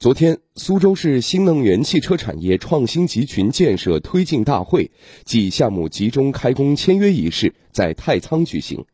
[0.00, 4.90] 昨天，苏州市新能源汽车产业创新集群建设推进大会
[5.26, 8.86] 暨项目集中开工签约仪式在太仓举行。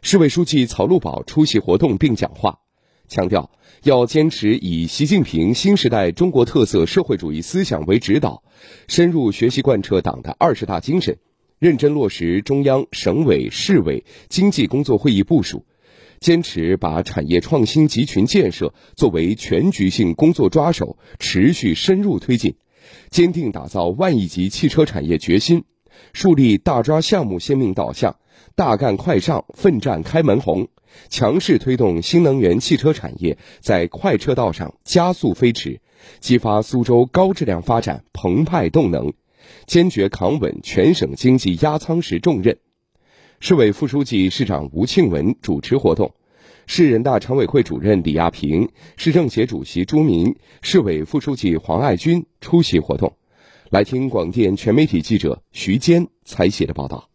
[0.00, 2.60] 市委书记曹路宝出席活动并讲话，
[3.08, 3.50] 强调
[3.82, 8.42] 要坚持以习近平新时代中国特色社会主义思想为指导，
[8.86, 11.18] 深入学习贯彻党的二十大精神，
[11.58, 15.66] 认真落实中央、省委、市委经济工作会议部署。
[16.20, 22.56] 坚持把产业创新集群建设作为全局性工作抓手，持续深入推进，
[23.10, 25.64] 坚定打造万亿级汽车产业决心，
[26.12, 28.16] 树立大抓项目鲜明导向，
[28.54, 30.68] 大干快上，奋战开门红，
[31.08, 35.80] 强势推动新能源汽车产业在快车道上加速飞驰，
[36.20, 39.12] 激发苏州高质量发展澎湃动能，
[39.66, 42.58] 坚决扛稳全省经济压舱石重任。
[43.40, 46.12] 市委副书记、市长吴庆文主持活动，
[46.66, 53.16] 市人大常委会主任李亚平、市政协主席朱明、市委副书记黄爱军出席活动。
[53.70, 57.10] 来听广电全媒体记者徐坚采写的报道。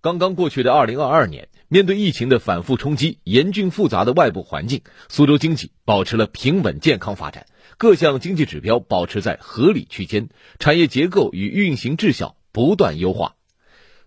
[0.00, 10.28] 刚刚过去的二零二二年，面对疫情的反复冲击、严峻复杂的外部环境，苏州经济保持了平稳健康发展，各项经济指标保持在合理区间，
[10.60, 13.34] 产业结构与运行质效不断优化。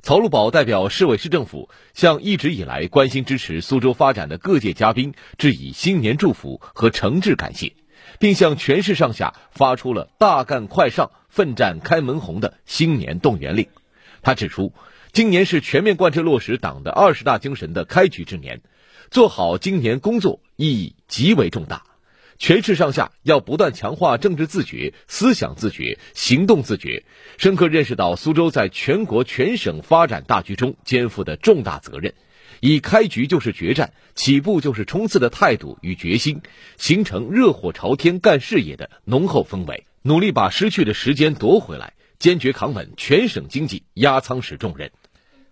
[0.07, 7.73] 曹路宝代表市委市政府向一直以来关心支持苏州发展的各界嘉宾致以新年祝福和诚挚感谢，
[8.17, 13.67] 并向全市上下发出了“大干快上，奋战开门红”的新年动员令。
[14.21, 14.71] 他指出，
[15.11, 18.61] 今年是全面贯彻落实党的二十大精神的开局之年，
[19.11, 21.83] 做好今年工作意义极为重大。
[22.39, 27.03] 全市上下要不断强化政治自觉、思想自觉、行动自觉，
[27.37, 32.13] 深刻认识到苏州在全国全省发展大局中肩负的重大责任，
[32.59, 36.41] 以开局就是决战、起步就是冲刺的态度与决心，
[36.77, 44.91] 形成热火朝天干事业的浓厚氛围，努力把失去的时间夺回来，坚决扛稳全省经济压舱石重任。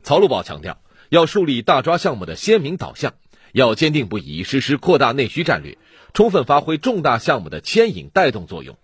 [0.04, 0.80] 曹路宝强调，
[1.10, 3.16] 要树立大抓项目的鲜明导向，
[3.56, 5.78] 要坚定不移实施扩大内需战略。
[6.14, 8.78] 充分发挥重大项目的牵引带动作用，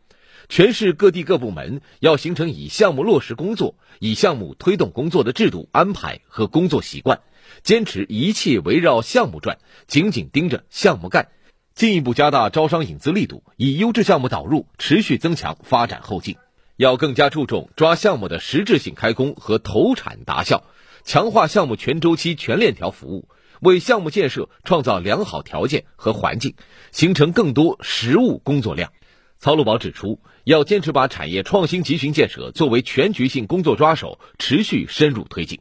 [0.47, 7.19] 全市各地各部门要形成以项目落实工作、以项目推动工作的制度安排和工作习惯，
[7.63, 11.27] 坚持一切围绕项目转，紧紧盯着项目干，
[11.75, 16.37] 进一步加大招商引资力度，以优质项目导入持续增强发展后劲。
[16.77, 20.63] 要更加注重抓项目的实质性开工和投产达效，
[21.03, 23.27] 强化项目全周期全链条服务。
[23.61, 26.55] 为项目建设创造良好条件和环境，
[26.91, 28.91] 形成更多实务工作量。
[29.37, 35.59] 曹路宝指出，要坚持把产业创新集群建设作为全局性工作抓手，持续深入推进。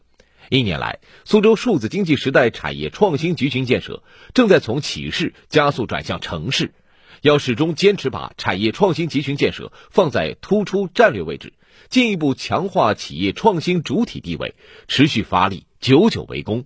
[0.49, 6.72] 一年来，苏州数字经济时代产业创新集群建设正在从企市加速转向城市，
[7.21, 11.53] 要始终坚持把产业创新集群建设放在突出战略位置，
[11.91, 14.55] 进一步强化企业创新主体地位，
[14.88, 16.65] 持续发力，久久为功。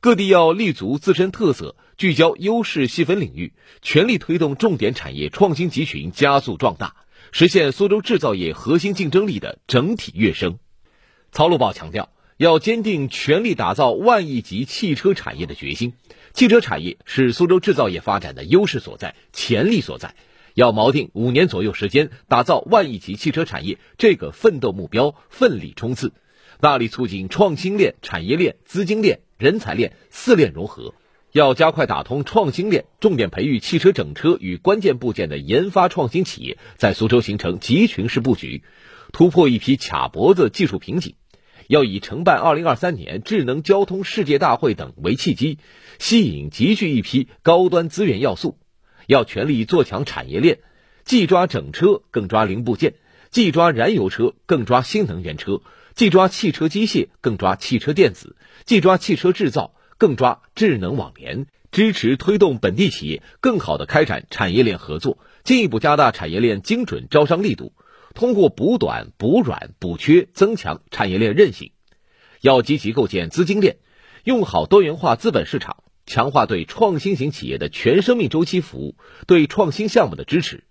[0.00, 6.94] 各地要立足自身特色，聚焦优势细分领域，全力推动重点产业创新集群加速壮大，
[7.32, 10.60] 实现苏州制造业核心竞争力的整体跃升。
[11.32, 15.94] 曹路宝强调，要坚定全力打造万亿级汽车产业的决心。
[16.32, 20.14] 汽车产业是苏州制造业发展的优势所在、潜力所在，
[20.54, 26.12] 要锚定五年左右时间打造万亿级汽车产业这个奋斗目标，奋力冲刺。
[26.60, 30.94] 大力促进创新链、产业链、资金链、人才链四链融合，
[31.30, 38.64] 要加快打通创新链，重点培育汽车整车与关键部件的研发创新企业，在苏州形成集群式布局，
[39.12, 41.14] 突破一批卡脖子技术瓶颈。
[41.68, 45.58] 要以承办2023年智能交通世界大会等为契机，
[46.00, 48.58] 吸引集聚一批高端资源要素。
[49.06, 50.58] 要全力做强产业链，
[51.04, 52.94] 既抓整车，更抓零部件；
[53.30, 55.62] 既抓燃油车，更抓新能源车。
[55.98, 61.48] 既抓汽车机械，更抓汽车电子；既抓汽车制造，更抓智能网联。
[61.72, 67.72] 支持推动本地企业更好地开展产业链合作，进一步加大产业链精准招商力度，
[68.14, 71.72] 通过补短、补软、补缺，增强产业链韧性。
[72.42, 73.78] 要积极构建资金链，
[74.22, 78.94] 用好多元化资本市场，强化对创新型企业的全生命周期服务，
[79.26, 80.62] 对创新项目的支持。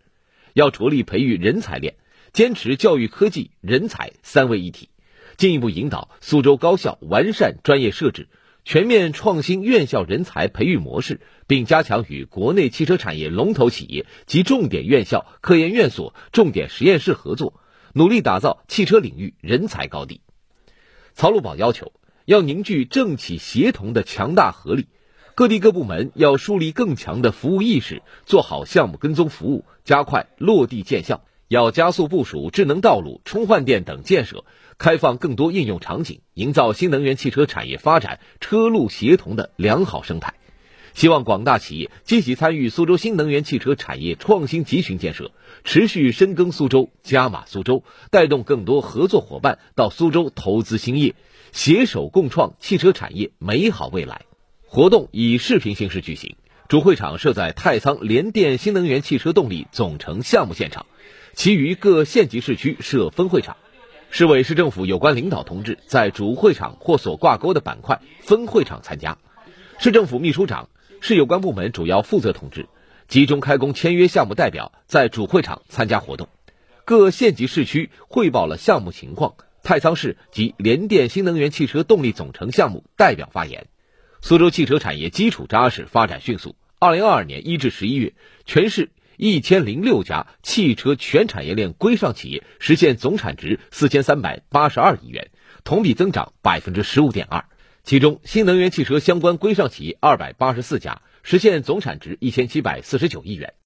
[0.54, 1.96] 要着力培育人才链，
[2.32, 4.88] 坚持教育、科技、人才三位一体。
[5.38, 8.28] 进一步引导苏州高校完善专业设置，
[8.66, 17.54] 全面创新院校人才培育模式，并加强与国内汽车产业龙头企业及重点院校、科研院所、重点实验室合作，
[17.94, 20.22] 努力打造汽车领域人才高地。
[21.14, 21.94] 曹路宝要求，
[22.26, 24.88] 要凝聚政企协同的强大合力，
[25.36, 31.24] 各地各部门要树立更强的服务意识，做好项目跟踪服务，加快落地见效。
[31.48, 34.44] 要加速部署智能道路、充换电等建设，
[34.78, 40.34] 开放更多应用场景，营造新能源汽车产业发展车路协同的良好生态。
[40.94, 45.32] 希望广大企业积极参与苏州新能源汽车产业创新集群建设，
[45.64, 51.14] 持续深耕苏州、加码苏州，带动更多合作伙伴到苏州投资兴业，
[51.52, 54.24] 携手共创汽车产业美好未来。
[54.66, 56.36] 活动以视频形式举行，
[56.70, 60.86] 主会场设在太仓联电新能源汽车动力总成项目现场。
[61.34, 63.56] 其余各县级市区设分会场，
[64.10, 69.18] 市委市政府有关领导同志在主会场或所挂钩的板块分会场参加。
[69.80, 70.68] 市政府秘书长、
[71.00, 72.68] 市有关部门主要负责同志、
[73.08, 76.28] 集中开工签约项目代表在主会场参加活动。
[76.84, 79.36] 各县级市区汇报了项目情况。
[79.64, 83.68] 太仓市及联电新能源汽车动力总成项目代表发言。
[84.28, 86.58] 苏州汽车产业基础扎实，发展迅速。
[86.80, 88.12] 二零二二年一至十一月，
[88.46, 88.90] 全市。
[89.16, 95.30] 一千零六家汽车全产业链规上企业实现总产值四千三百八十二亿元，
[95.64, 97.46] 同比增长百分之十五点二。
[97.86, 103.54] 其中，新能源汽车相关规上企业二百八十四家，实现总产值一千七百四十九亿元。